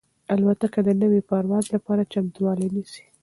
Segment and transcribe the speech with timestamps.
[0.33, 3.03] الوتکه د نوي پرواز لپاره چمتووالی نیسي.